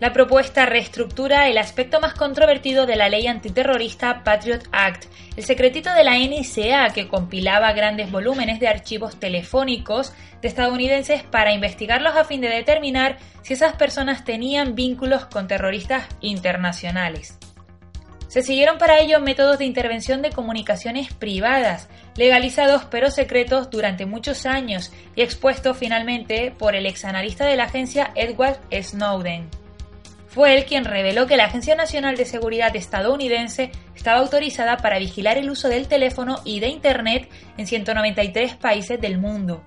[0.00, 5.04] La propuesta reestructura el aspecto más controvertido de la ley antiterrorista Patriot Act,
[5.36, 11.52] el secretito de la NSA que compilaba grandes volúmenes de archivos telefónicos de estadounidenses para
[11.52, 17.38] investigarlos a fin de determinar si esas personas tenían vínculos con terroristas internacionales.
[18.28, 24.46] Se siguieron para ello métodos de intervención de comunicaciones privadas, legalizados pero secretos durante muchos
[24.46, 29.59] años y expuestos finalmente por el exanalista de la agencia Edward Snowden.
[30.30, 35.36] Fue él quien reveló que la Agencia Nacional de Seguridad estadounidense estaba autorizada para vigilar
[35.38, 39.64] el uso del teléfono y de Internet en 193 países del mundo.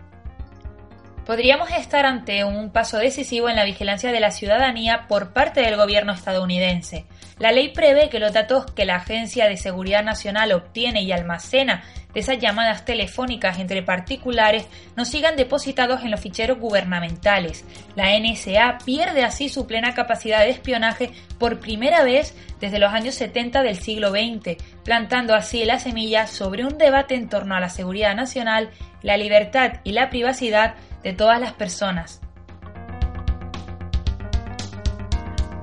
[1.25, 5.75] Podríamos estar ante un paso decisivo en la vigilancia de la ciudadanía por parte del
[5.75, 7.05] gobierno estadounidense.
[7.39, 11.83] La ley prevé que los datos que la Agencia de Seguridad Nacional obtiene y almacena
[12.13, 17.65] de esas llamadas telefónicas entre particulares no sigan depositados en los ficheros gubernamentales.
[17.95, 23.15] La NSA pierde así su plena capacidad de espionaje por primera vez desde los años
[23.15, 27.69] 70 del siglo XX, plantando así la semilla sobre un debate en torno a la
[27.69, 28.69] seguridad nacional,
[29.01, 32.22] la libertad y la privacidad de todas las personas.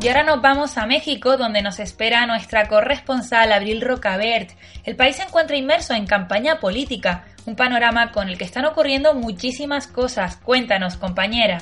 [0.02, 4.48] Y ahora nos vamos a México, donde nos espera nuestra corresponsal Abril Rocabert.
[4.84, 9.12] El país se encuentra inmerso en campaña política, un panorama con el que están ocurriendo
[9.12, 10.38] muchísimas cosas.
[10.38, 11.60] Cuéntanos, compañera.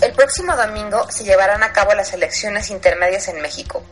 [0.00, 3.84] El próximo domingo se llevarán a cabo las elecciones intermedias en México.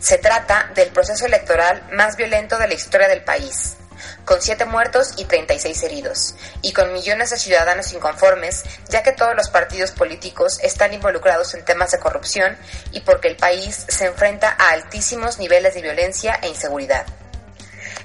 [0.00, 3.76] Se trata del proceso electoral más violento de la historia del país
[4.24, 9.34] con 7 muertos y 36 heridos, y con millones de ciudadanos inconformes, ya que todos
[9.34, 12.56] los partidos políticos están involucrados en temas de corrupción
[12.92, 17.06] y porque el país se enfrenta a altísimos niveles de violencia e inseguridad.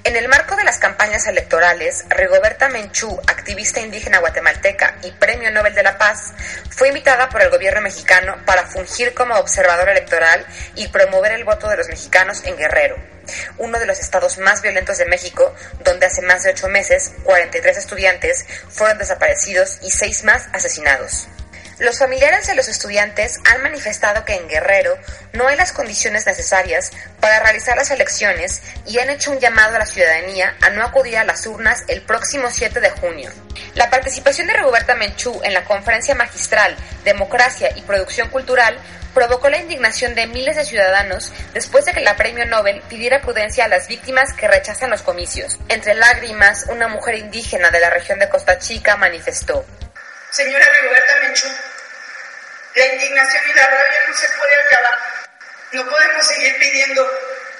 [0.05, 5.75] En el marco de las campañas electorales, Rigoberta Menchú, activista indígena guatemalteca y Premio Nobel
[5.75, 6.31] de la Paz,
[6.69, 11.67] fue invitada por el gobierno mexicano para fungir como observadora electoral y promover el voto
[11.67, 12.95] de los mexicanos en Guerrero,
[13.57, 17.77] uno de los estados más violentos de México, donde hace más de ocho meses 43
[17.77, 21.27] estudiantes fueron desaparecidos y seis más asesinados.
[21.79, 24.97] Los familiares de los estudiantes han manifestado que en Guerrero
[25.31, 29.79] no hay las condiciones necesarias para realizar las elecciones y han hecho un llamado a
[29.79, 33.31] la ciudadanía a no acudir a las urnas el próximo 7 de junio.
[33.75, 38.77] La participación de Rigoberta Menchú en la conferencia magistral Democracia y Producción Cultural
[39.13, 43.63] provocó la indignación de miles de ciudadanos después de que la premio Nobel pidiera prudencia
[43.63, 45.57] a las víctimas que rechazan los comicios.
[45.69, 49.65] Entre lágrimas, una mujer indígena de la región de Costa Chica manifestó.
[50.31, 51.47] Señora Rigoberta Menchú,
[52.75, 54.99] la indignación y la rabia no se puede acabar.
[55.71, 57.03] No podemos seguir pidiendo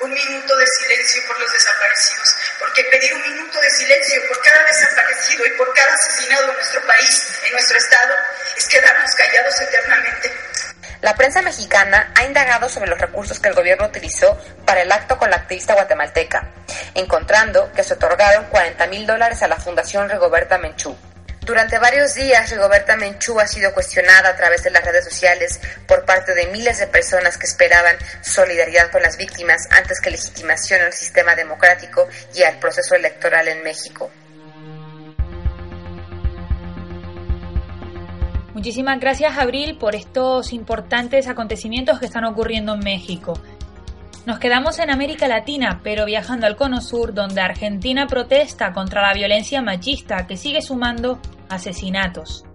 [0.02, 4.64] un minuto de silencio por los desaparecidos, porque pedir un minuto de silencio por cada
[4.66, 8.14] desaparecido y por cada asesinado en nuestro país, en nuestro estado,
[8.56, 10.32] es quedarnos callados eternamente.
[11.02, 15.18] La prensa mexicana ha indagado sobre los recursos que el gobierno utilizó para el acto
[15.18, 16.52] con la activista guatemalteca,
[16.94, 20.96] encontrando que se otorgaron 40 mil dólares a la Fundación Rigoberta Menchú.
[21.50, 26.06] Durante varios días, Rigoberta Menchú ha sido cuestionada a través de las redes sociales por
[26.06, 30.94] parte de miles de personas que esperaban solidaridad con las víctimas antes que legitimación al
[30.94, 34.12] sistema democrático y al proceso electoral en México.
[38.54, 43.34] Muchísimas gracias, Abril, por estos importantes acontecimientos que están ocurriendo en México.
[44.28, 49.16] Nos quedamos en América Latina, pero viajando al Cono Sur, donde Argentina protesta contra la
[49.16, 52.46] violencia machista que sigue sumando asesinatos.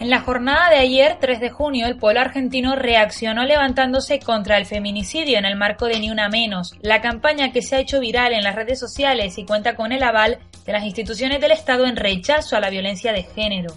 [0.00, 4.64] En la jornada de ayer, 3 de junio, el pueblo argentino reaccionó levantándose contra el
[4.64, 8.32] feminicidio en el marco de Ni Una Menos, la campaña que se ha hecho viral
[8.32, 11.96] en las redes sociales y cuenta con el aval de las instituciones del Estado en
[11.96, 13.74] rechazo a la violencia de género.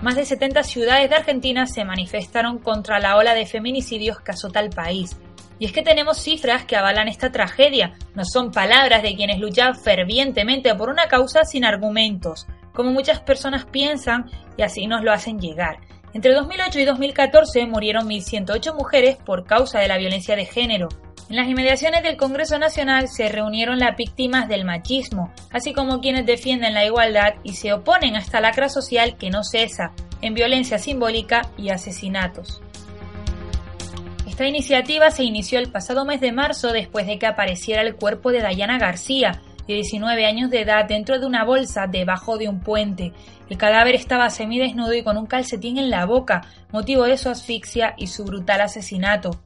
[0.00, 4.60] Más de 70 ciudades de Argentina se manifestaron contra la ola de feminicidios que azota
[4.60, 5.16] el país,
[5.60, 9.76] y es que tenemos cifras que avalan esta tragedia, no son palabras de quienes luchan
[9.76, 15.38] fervientemente por una causa sin argumentos, como muchas personas piensan y así nos lo hacen
[15.38, 15.78] llegar.
[16.14, 20.88] Entre 2008 y 2014 murieron 1.108 mujeres por causa de la violencia de género.
[21.28, 26.24] En las inmediaciones del Congreso Nacional se reunieron las víctimas del machismo, así como quienes
[26.24, 29.92] defienden la igualdad y se oponen a esta lacra social que no cesa,
[30.22, 32.62] en violencia simbólica y asesinatos.
[34.40, 38.32] Esta iniciativa se inició el pasado mes de marzo después de que apareciera el cuerpo
[38.32, 42.60] de Dayana García, de 19 años de edad, dentro de una bolsa debajo de un
[42.60, 43.12] puente.
[43.50, 46.40] El cadáver estaba semidesnudo y con un calcetín en la boca,
[46.72, 49.42] motivo de su asfixia y su brutal asesinato.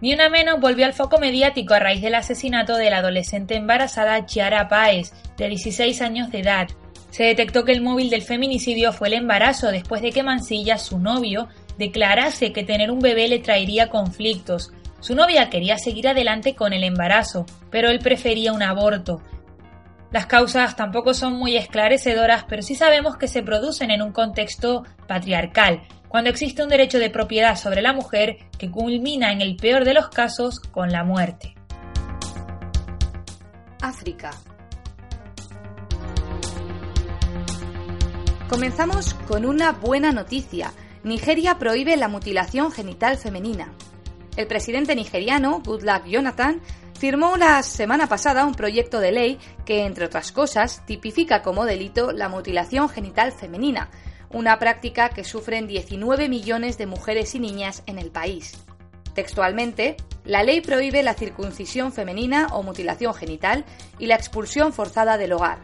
[0.00, 4.24] Ni una menos volvió al foco mediático a raíz del asesinato de la adolescente embarazada
[4.24, 6.68] Chiara Páez, de 16 años de edad.
[7.10, 10.98] Se detectó que el móvil del feminicidio fue el embarazo después de que Mancilla, su
[10.98, 11.48] novio,
[11.80, 14.70] declarase que tener un bebé le traería conflictos.
[15.00, 19.22] Su novia quería seguir adelante con el embarazo, pero él prefería un aborto.
[20.12, 24.84] Las causas tampoco son muy esclarecedoras, pero sí sabemos que se producen en un contexto
[25.08, 29.84] patriarcal, cuando existe un derecho de propiedad sobre la mujer que culmina en el peor
[29.86, 31.54] de los casos con la muerte.
[33.80, 34.32] África.
[38.50, 40.72] Comenzamos con una buena noticia.
[41.02, 43.72] Nigeria prohíbe la mutilación genital femenina.
[44.36, 46.60] El presidente nigeriano, Goodluck Jonathan,
[46.98, 52.12] firmó la semana pasada un proyecto de ley que, entre otras cosas, tipifica como delito
[52.12, 53.90] la mutilación genital femenina,
[54.30, 58.58] una práctica que sufren 19 millones de mujeres y niñas en el país.
[59.14, 63.64] Textualmente, la ley prohíbe la circuncisión femenina o mutilación genital
[63.98, 65.58] y la expulsión forzada del hogar.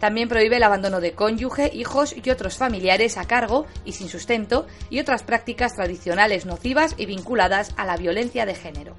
[0.00, 4.66] También prohíbe el abandono de cónyuge, hijos y otros familiares a cargo y sin sustento
[4.88, 8.96] y otras prácticas tradicionales nocivas y vinculadas a la violencia de género.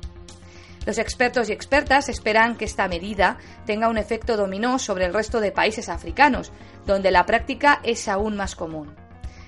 [0.85, 5.39] Los expertos y expertas esperan que esta medida tenga un efecto dominó sobre el resto
[5.39, 6.51] de países africanos,
[6.85, 8.95] donde la práctica es aún más común.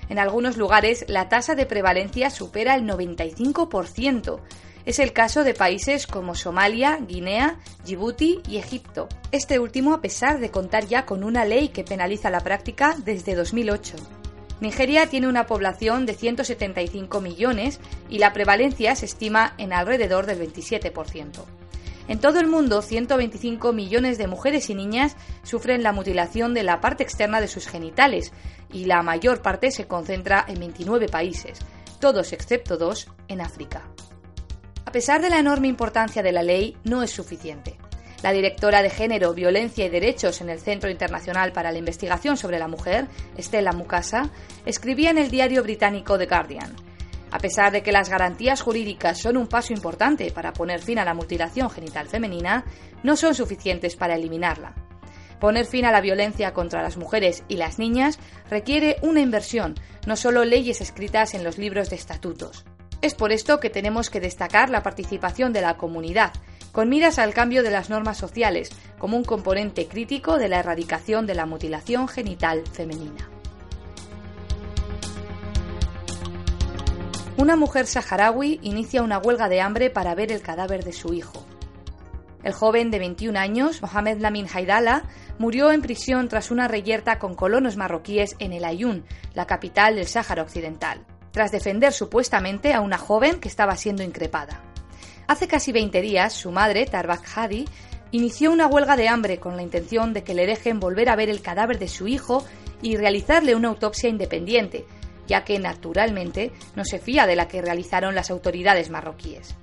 [0.08, 4.40] En algunos lugares la tasa de prevalencia supera el 95%.
[4.86, 9.08] Es el caso de países como Somalia, Guinea, Djibouti y Egipto.
[9.32, 13.34] Este último a pesar de contar ya con una ley que penaliza la práctica desde
[13.34, 13.96] 2008.
[14.60, 20.40] Nigeria tiene una población de 175 millones y la prevalencia se estima en alrededor del
[20.40, 21.44] 27%.
[22.06, 26.82] En todo el mundo, 125 millones de mujeres y niñas sufren la mutilación de la
[26.82, 28.32] parte externa de sus genitales
[28.70, 31.58] y la mayor parte se concentra en 29 países,
[32.00, 33.82] todos excepto dos en África.
[34.94, 37.76] A pesar de la enorme importancia de la ley, no es suficiente.
[38.22, 42.60] La directora de Género, Violencia y Derechos en el Centro Internacional para la Investigación sobre
[42.60, 44.30] la Mujer, Stella Mukasa,
[44.64, 46.76] escribía en el diario británico The Guardian.
[47.32, 51.04] A pesar de que las garantías jurídicas son un paso importante para poner fin a
[51.04, 52.64] la mutilación genital femenina,
[53.02, 54.76] no son suficientes para eliminarla.
[55.40, 59.74] Poner fin a la violencia contra las mujeres y las niñas requiere una inversión,
[60.06, 62.64] no solo leyes escritas en los libros de estatutos.
[63.04, 66.32] Es por esto que tenemos que destacar la participación de la comunidad,
[66.72, 71.26] con miras al cambio de las normas sociales, como un componente crítico de la erradicación
[71.26, 73.28] de la mutilación genital femenina.
[77.36, 81.44] Una mujer saharaui inicia una huelga de hambre para ver el cadáver de su hijo.
[82.42, 85.04] El joven de 21 años, Mohamed Lamin Haidala,
[85.38, 90.06] murió en prisión tras una reyerta con colonos marroquíes en el Ayun, la capital del
[90.06, 94.62] Sáhara Occidental, tras defender supuestamente a una joven que estaba siendo increpada.
[95.26, 97.64] Hace casi 20 días, su madre, Tarbak Hadi,
[98.12, 101.28] inició una huelga de hambre con la intención de que le dejen volver a ver
[101.28, 102.44] el cadáver de su hijo
[102.82, 104.86] y realizarle una autopsia independiente,
[105.26, 109.56] ya que naturalmente no se fía de la que realizaron las autoridades marroquíes.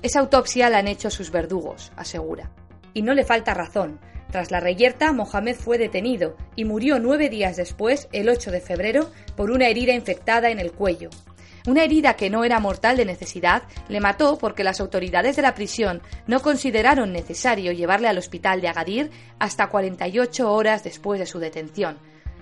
[0.00, 2.52] Esa autopsia la han hecho sus verdugos, asegura.
[2.94, 4.00] Y no le falta razón.
[4.32, 9.10] Tras la reyerta, Mohamed fue detenido y murió nueve días después, el 8 de febrero,
[9.36, 11.10] por una herida infectada en el cuello.
[11.66, 15.54] Una herida que no era mortal de necesidad le mató porque las autoridades de la
[15.54, 21.38] prisión no consideraron necesario llevarle al hospital de Agadir hasta 48 horas después de su
[21.38, 21.98] detención.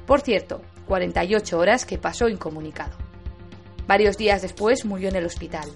[0.06, 2.96] Por cierto, 48 horas que pasó incomunicado.
[3.88, 5.68] Varios días después murió en el hospital.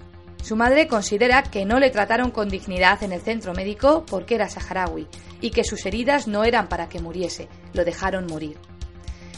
[0.45, 4.51] Su madre considera que no le trataron con dignidad en el centro médico porque era
[4.51, 5.09] saharaui
[5.41, 8.59] y que sus heridas no eran para que muriese, lo dejaron morir.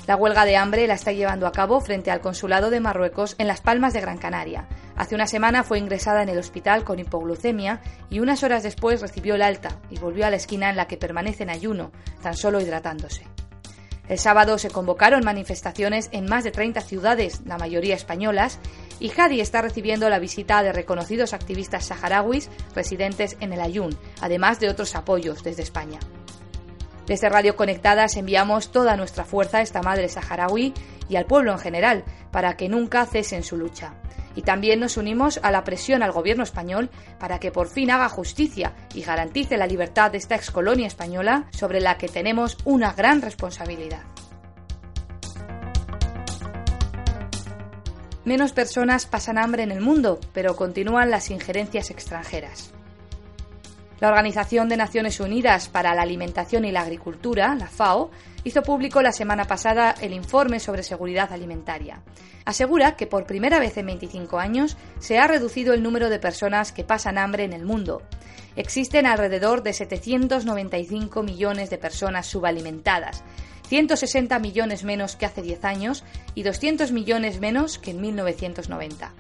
[0.09, 3.47] La huelga de hambre la está llevando a cabo frente al consulado de Marruecos en
[3.47, 4.67] Las Palmas de Gran Canaria.
[4.97, 9.37] Hace una semana fue ingresada en el hospital con hipoglucemia y unas horas después recibió
[9.37, 12.61] el alta y volvió a la esquina en la que permanece en ayuno, tan solo
[12.61, 13.23] hidratándose.
[14.09, 18.61] El sábado se convocaron manifestaciones en más de 30 ciudades, la mayoría españolas,
[19.01, 24.61] y Hadi está recibiendo la visita de reconocidos activistas saharauis residentes en el Ayun, además
[24.61, 25.99] de otros apoyos desde España.
[27.07, 30.75] Desde Radio Conectadas enviamos toda nuestra fuerza a esta madre saharaui
[31.09, 33.95] y al pueblo en general para que nunca cesen su lucha
[34.37, 38.09] y también nos unimos a la presión al gobierno español para que por fin haga
[38.09, 43.23] justicia y garantice la libertad de esta excolonia española sobre la que tenemos una gran
[43.23, 44.03] responsabilidad.
[48.27, 52.73] Menos personas pasan hambre en el mundo, pero continúan las injerencias extranjeras.
[54.01, 58.11] La Organización de Naciones Unidas para la Alimentación y la Agricultura, la FAO,
[58.43, 62.03] hizo público la semana pasada el informe sobre seguridad alimentaria.
[62.45, 66.73] Asegura que por primera vez en 25 años se ha reducido el número de personas
[66.73, 68.03] que pasan hambre en el mundo.
[68.57, 73.23] Existen alrededor de 795 millones de personas subalimentadas,
[73.67, 79.13] 160 millones menos que hace 10 años y 200 millones menos que en 1990.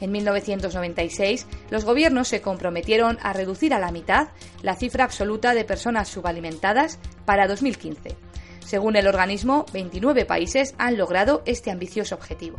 [0.00, 4.28] En 1996, los gobiernos se comprometieron a reducir a la mitad
[4.62, 8.16] la cifra absoluta de personas subalimentadas para 2015.
[8.64, 12.58] Según el organismo, 29 países han logrado este ambicioso objetivo.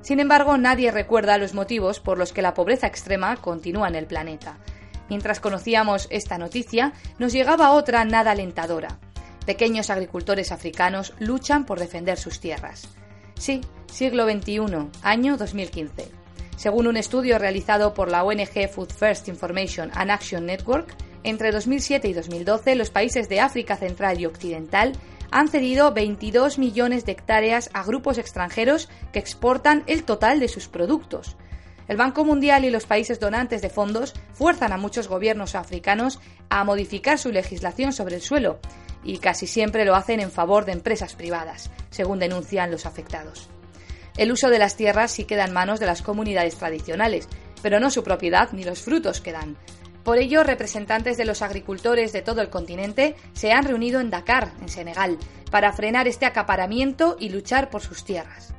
[0.00, 4.06] Sin embargo, nadie recuerda los motivos por los que la pobreza extrema continúa en el
[4.06, 4.58] planeta.
[5.08, 8.98] Mientras conocíamos esta noticia, nos llegaba otra nada alentadora.
[9.46, 12.88] Pequeños agricultores africanos luchan por defender sus tierras.
[13.36, 16.10] Sí, siglo XXI, año 2015.
[16.56, 22.06] Según un estudio realizado por la ONG Food First Information and Action Network, entre 2007
[22.06, 24.92] y 2012 los países de África Central y Occidental
[25.32, 30.68] han cedido 22 millones de hectáreas a grupos extranjeros que exportan el total de sus
[30.68, 31.36] productos.
[31.88, 36.62] El Banco Mundial y los países donantes de fondos fuerzan a muchos gobiernos africanos a
[36.62, 38.60] modificar su legislación sobre el suelo
[39.04, 43.48] y casi siempre lo hacen en favor de empresas privadas, según denuncian los afectados.
[44.16, 47.28] El uso de las tierras sí queda en manos de las comunidades tradicionales,
[47.62, 49.56] pero no su propiedad ni los frutos que dan.
[50.04, 54.52] Por ello, representantes de los agricultores de todo el continente se han reunido en Dakar,
[54.60, 55.16] en Senegal,
[55.50, 58.52] para frenar este acaparamiento y luchar por sus tierras.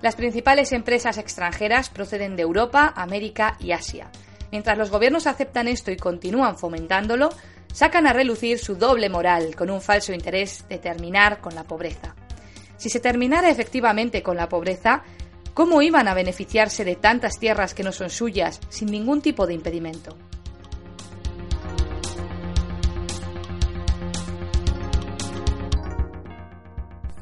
[0.00, 4.10] Las principales empresas extranjeras proceden de Europa, América y Asia.
[4.50, 7.28] Mientras los gobiernos aceptan esto y continúan fomentándolo,
[7.72, 12.14] sacan a relucir su doble moral con un falso interés de terminar con la pobreza.
[12.76, 15.02] Si se terminara efectivamente con la pobreza,
[15.54, 19.54] ¿cómo iban a beneficiarse de tantas tierras que no son suyas sin ningún tipo de
[19.54, 20.16] impedimento?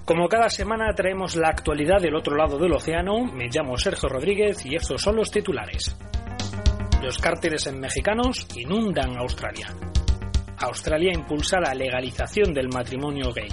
[0.05, 4.65] Como cada semana traemos la actualidad del otro lado del océano, me llamo Sergio Rodríguez
[4.65, 5.95] y estos son los titulares.
[7.03, 9.67] Los cárteles en mexicanos inundan Australia.
[10.61, 13.49] Australia impulsa la legalización del matrimonio gay.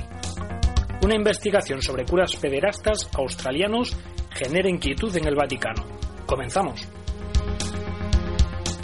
[1.04, 3.96] Una investigación sobre curas pederastas australianos
[4.32, 5.86] genera inquietud en el Vaticano.
[6.26, 6.95] Comenzamos.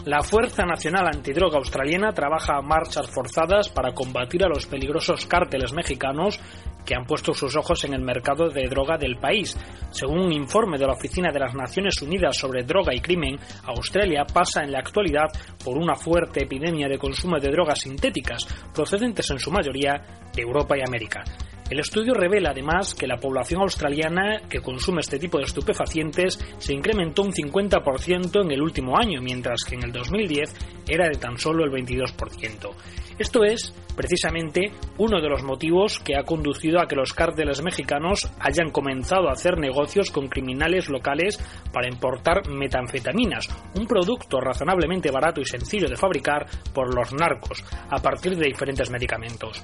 [0.06, 5.74] La Fuerza Nacional Antidroga Australiana trabaja a marchas forzadas para combatir a los peligrosos cárteles
[5.74, 6.40] mexicanos
[6.84, 9.56] que han puesto sus ojos en el mercado de droga del país.
[9.92, 14.26] Según un informe de la Oficina de las Naciones Unidas sobre Droga y Crimen, Australia
[14.26, 15.28] pasa en la actualidad
[15.64, 18.44] por una fuerte epidemia de consumo de drogas sintéticas,
[18.74, 20.02] procedentes en su mayoría
[20.34, 21.24] de Europa y América.
[21.72, 26.74] El estudio revela además que la población australiana que consume este tipo de estupefacientes se
[26.74, 30.54] incrementó un 50% en el último año, mientras que en el 2010
[30.90, 32.72] era de tan solo el 22%.
[33.18, 38.30] Esto es, precisamente, uno de los motivos que ha conducido a que los cárteles mexicanos
[38.42, 41.38] hayan comenzado a hacer negocios con criminales locales
[41.72, 43.48] para importar metanfetaminas,
[43.80, 48.90] un producto razonablemente barato y sencillo de fabricar por los narcos, a partir de diferentes
[48.90, 49.64] medicamentos.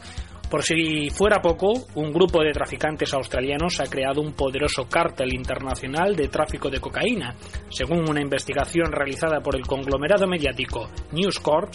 [0.50, 6.16] Por si fuera poco, un grupo de traficantes australianos ha creado un poderoso cártel internacional
[6.16, 7.36] de tráfico de cocaína.
[7.70, 11.74] Según una investigación realizada por el conglomerado mediático News Corp,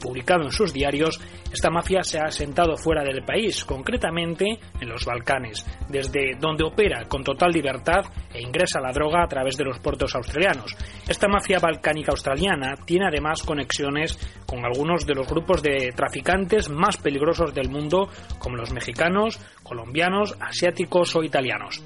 [0.00, 1.20] publicado en sus diarios,
[1.52, 7.04] esta mafia se ha asentado fuera del país, concretamente en los Balcanes, desde donde opera
[7.08, 10.74] con total libertad e ingresa la droga a través de los puertos australianos.
[11.08, 16.96] Esta mafia balcánica australiana tiene además conexiones con algunos de los grupos de traficantes más
[16.96, 21.82] peligrosos del mundo, como los mexicanos, colombianos, asiáticos o italianos.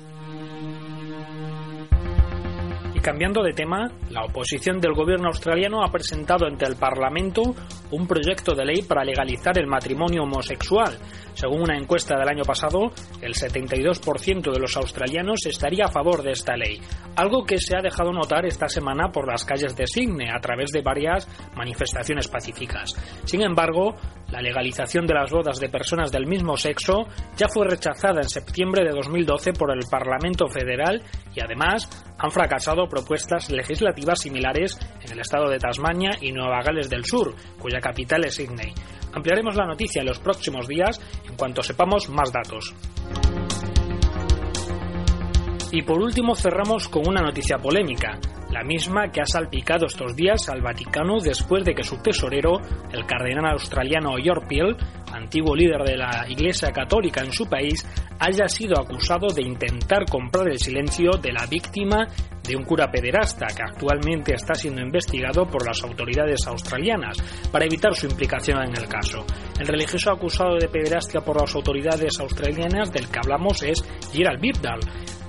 [3.04, 7.42] Cambiando de tema, la oposición del gobierno australiano ha presentado ante el Parlamento
[7.90, 10.98] un proyecto de ley para legalizar el matrimonio homosexual.
[11.34, 16.30] Según una encuesta del año pasado, el 72% de los australianos estaría a favor de
[16.30, 16.80] esta ley,
[17.16, 20.70] algo que se ha dejado notar esta semana por las calles de Sydney a través
[20.70, 22.94] de varias manifestaciones pacíficas.
[23.24, 23.96] Sin embargo,
[24.30, 28.82] la legalización de las bodas de personas del mismo sexo ya fue rechazada en septiembre
[28.82, 31.02] de 2012 por el Parlamento Federal
[31.34, 31.88] y además
[32.18, 37.34] han fracasado propuestas legislativas similares en el estado de Tasmania y Nueva Gales del Sur,
[37.58, 38.72] cuya capital es Sydney.
[39.12, 42.72] Ampliaremos la noticia en los próximos días en cuanto sepamos más datos.
[45.74, 48.16] Y por último cerramos con una noticia polémica
[48.52, 52.60] la misma que ha salpicado estos días al Vaticano después de que su tesorero,
[52.92, 54.76] el cardenal australiano York Peel,
[55.12, 57.84] antiguo líder de la Iglesia Católica en su país,
[58.20, 62.06] haya sido acusado de intentar comprar el silencio de la víctima
[62.44, 67.16] de un cura pederasta que actualmente está siendo investigado por las autoridades australianas
[67.50, 69.26] para evitar su implicación en el caso.
[69.58, 74.78] El religioso acusado de pederastia por las autoridades australianas del que hablamos es Gerald Birdal,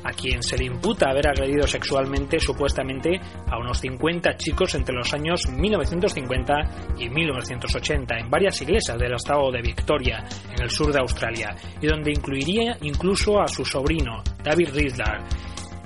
[0.05, 5.11] a quien se le imputa haber agredido sexualmente supuestamente a unos 50 chicos entre los
[5.13, 6.53] años 1950
[6.99, 10.23] y 1980 en varias iglesias del estado de Victoria,
[10.55, 15.23] en el sur de Australia, y donde incluiría incluso a su sobrino, David Riddler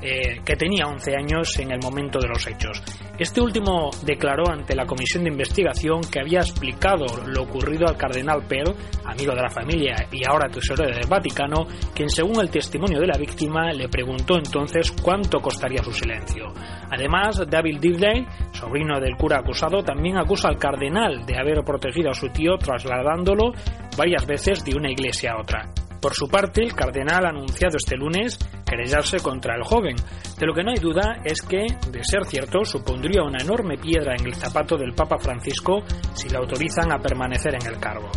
[0.02, 2.82] eh, que tenía 11 años en el momento de los hechos.
[3.20, 8.48] Este último declaró ante la comisión de investigación que había explicado lo ocurrido al cardenal
[8.48, 13.08] Pell, amigo de la familia y ahora tesorero del Vaticano, quien según el testimonio de
[13.08, 16.46] la víctima le preguntó entonces cuánto costaría su silencio.
[16.90, 22.14] Además, David Dibley, sobrino del cura acusado, también acusa al cardenal de haber protegido a
[22.14, 23.52] su tío trasladándolo
[23.98, 25.70] varias veces de una iglesia a otra.
[26.02, 29.95] Por su parte, el cardenal ha anunciado este lunes querellarse contra el joven.
[30.38, 34.16] De lo que no hay duda es que, de ser cierto, supondría una enorme piedra
[34.18, 35.84] en el zapato del Papa Francisco
[36.14, 38.10] si le autorizan a permanecer en el cargo.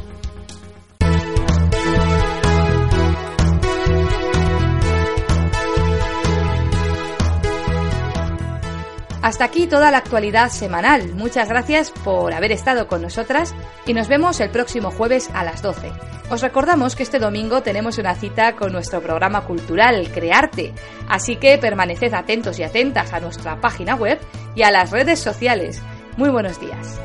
[9.22, 11.14] Hasta aquí toda la actualidad semanal.
[11.14, 13.54] Muchas gracias por haber estado con nosotras
[13.86, 15.92] y nos vemos el próximo jueves a las 12.
[16.28, 20.72] Os recordamos que este domingo tenemos una cita con nuestro programa cultural Crearte,
[21.08, 24.18] así que permaneced atentos y atentas a nuestra página web
[24.56, 25.80] y a las redes sociales.
[26.16, 27.00] Muy buenos días.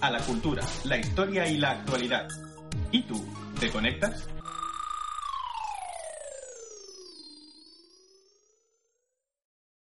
[0.00, 2.28] A la cultura, la historia y la actualidad.
[2.92, 3.24] ¿Y tú,
[3.58, 4.28] te conectas?